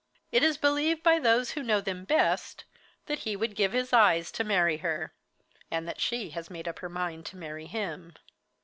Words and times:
It 0.31 0.41
is 0.41 0.57
believed 0.57 1.03
by 1.03 1.19
those 1.19 1.51
who 1.51 1.61
know 1.61 1.79
them 1.79 2.05
best 2.05 2.65
that 3.05 3.19
he 3.19 3.35
would 3.35 3.55
give 3.55 3.71
his 3.71 3.93
eyes 3.93 4.31
to 4.31 4.43
marry 4.43 4.77
her, 4.77 5.13
and 5.69 5.87
that 5.87 6.01
she 6.01 6.31
has 6.31 6.49
made 6.49 6.67
up 6.67 6.79
her 6.79 6.89
mind 6.89 7.27
to 7.27 7.37
marry 7.37 7.67
him. 7.67 8.15